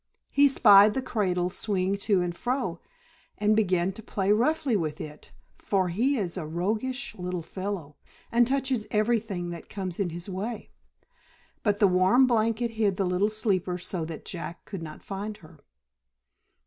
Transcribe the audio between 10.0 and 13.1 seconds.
his way. But the warm blanket hid the